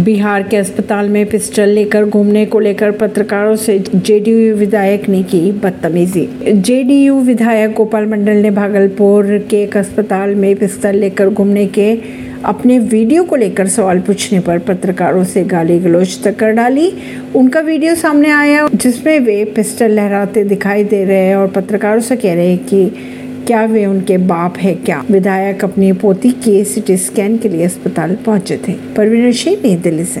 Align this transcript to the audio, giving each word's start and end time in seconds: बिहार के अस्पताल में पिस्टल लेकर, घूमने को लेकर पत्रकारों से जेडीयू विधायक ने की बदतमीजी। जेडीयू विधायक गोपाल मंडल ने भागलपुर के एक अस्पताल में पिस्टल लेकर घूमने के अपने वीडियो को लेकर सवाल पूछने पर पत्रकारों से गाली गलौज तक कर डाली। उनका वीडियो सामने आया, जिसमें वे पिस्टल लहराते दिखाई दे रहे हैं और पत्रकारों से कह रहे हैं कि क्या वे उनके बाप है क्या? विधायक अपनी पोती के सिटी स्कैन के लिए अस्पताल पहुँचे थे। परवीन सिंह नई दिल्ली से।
बिहार 0.00 0.42
के 0.42 0.56
अस्पताल 0.56 1.08
में 1.08 1.26
पिस्टल 1.26 1.68
लेकर, 1.68 2.04
घूमने 2.04 2.44
को 2.46 2.60
लेकर 2.60 2.90
पत्रकारों 2.90 3.56
से 3.56 3.78
जेडीयू 3.78 4.54
विधायक 4.56 5.08
ने 5.08 5.22
की 5.22 5.40
बदतमीजी। 5.52 6.26
जेडीयू 6.52 7.18
विधायक 7.20 7.72
गोपाल 7.72 8.06
मंडल 8.06 8.36
ने 8.36 8.50
भागलपुर 8.50 9.26
के 9.50 9.62
एक 9.62 9.76
अस्पताल 9.76 10.34
में 10.34 10.54
पिस्टल 10.56 10.96
लेकर 10.96 11.28
घूमने 11.28 11.66
के 11.68 11.92
अपने 12.44 12.78
वीडियो 12.78 13.24
को 13.24 13.36
लेकर 13.36 13.68
सवाल 13.68 14.00
पूछने 14.00 14.40
पर 14.40 14.58
पत्रकारों 14.58 15.24
से 15.24 15.44
गाली 15.44 15.78
गलौज 15.78 16.22
तक 16.24 16.36
कर 16.36 16.52
डाली। 16.52 16.92
उनका 17.36 17.60
वीडियो 17.60 17.94
सामने 17.94 18.30
आया, 18.30 18.68
जिसमें 18.74 19.18
वे 19.20 19.44
पिस्टल 19.56 19.90
लहराते 19.90 20.44
दिखाई 20.44 20.84
दे 20.84 21.04
रहे 21.04 21.26
हैं 21.26 21.36
और 21.36 21.48
पत्रकारों 21.48 22.00
से 22.00 22.16
कह 22.16 22.34
रहे 22.34 22.48
हैं 22.48 22.58
कि 22.64 22.90
क्या 23.50 23.64
वे 23.64 23.86
उनके 23.86 24.18
बाप 24.18 24.56
है 24.56 24.74
क्या? 24.74 25.04
विधायक 25.10 25.64
अपनी 25.64 25.92
पोती 25.92 26.30
के 26.30 26.64
सिटी 26.64 26.96
स्कैन 26.96 27.38
के 27.38 27.48
लिए 27.48 27.64
अस्पताल 27.64 28.16
पहुँचे 28.26 28.56
थे। 28.68 28.72
परवीन 28.72 29.32
सिंह 29.32 29.56
नई 29.64 29.76
दिल्ली 29.76 30.04
से। 30.04 30.18